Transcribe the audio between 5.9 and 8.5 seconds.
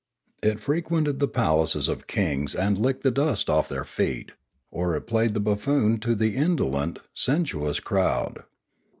to the indolent, sen suous crowd.